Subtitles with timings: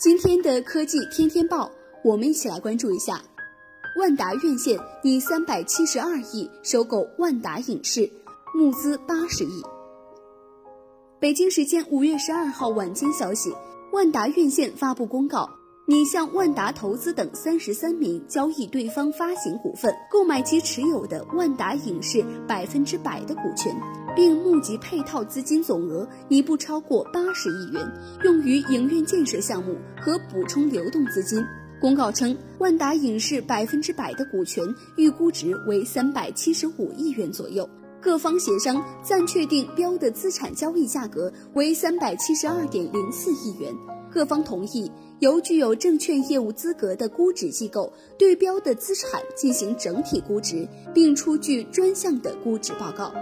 [0.00, 1.70] 今天的科技天天报，
[2.02, 3.20] 我们一起来关注一下：
[3.98, 8.10] 万达院线以三百七十二亿收购万达影视，
[8.54, 9.62] 募资八十亿。
[11.18, 13.54] 北京时间五月十二号晚间消息，
[13.92, 15.46] 万达院线发布公告。
[15.90, 23.74] 拟向万达投资等三十三名交易对方发行股份，购买其持有的万达影视百分之百的股权，
[24.14, 27.84] 并募集配套资金总额拟不超过八十亿元，
[28.22, 31.44] 用于影院建设项目和补充流动资金。
[31.80, 34.64] 公告称，万达影视百分之百的股权
[34.96, 37.68] 预估值为三百七十五亿元左右，
[38.00, 43.74] 各方协商暂确定标的资产交易价格为三百七十二点零四亿元，
[44.12, 44.90] 各方同意。
[45.20, 53.12] 由具有证券业务资格的估值机构对标的资产进行整体估值，并出具专项的估值报告。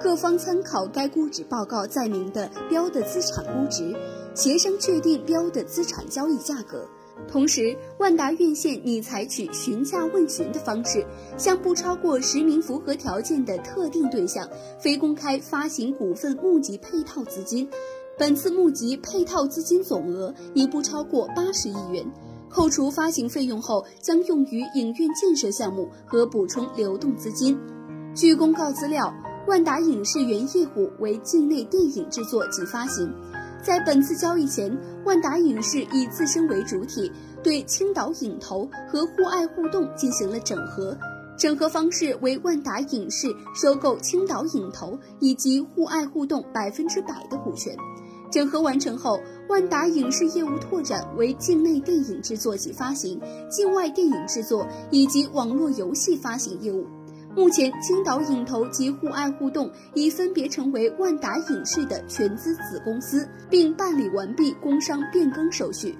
[0.00, 3.94] 各方参考该估值报告载明的标的资产估值，
[4.34, 6.88] 协商确定标的资产交易价格。
[7.28, 11.06] 同时，万达院线拟采取询价问询的方式，
[11.38, 14.48] 向不超过十名符合条件的特定对象
[14.80, 17.68] 非公开发行股份募集配套资金。
[18.16, 22.06] 本次募集配套资金总额拟不超过八十亿元，
[22.48, 27.58] 扣除发行费用后将用于影院建设项目和补充流动资金。
[28.14, 29.12] 据公告资料，
[29.48, 33.12] 万达影视原业务为境内电影制作及发行。
[33.60, 37.10] 在本次交易前，万达影视以自身为主体，
[37.42, 40.96] 对青岛影投和互爱互动进行了整合，
[41.36, 43.26] 整合方式为万达影视
[43.60, 47.76] 收购青岛影投以及互爱互动百分之百的股权。
[48.34, 56.84] 整合完成后，万达影视业务拓展为境内电影制作及发行、境外电影制作以及网络游戏发行业务。
[57.36, 65.96] 目前，青岛影投及互爱互动已分别成为万达影视的全资子公司，并办理完毕工商变更手续。